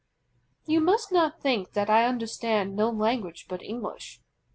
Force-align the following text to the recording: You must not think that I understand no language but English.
You 0.65 0.79
must 0.81 1.11
not 1.11 1.39
think 1.43 1.73
that 1.73 1.87
I 1.87 2.05
understand 2.07 2.75
no 2.75 2.89
language 2.89 3.45
but 3.47 3.61
English. 3.61 4.19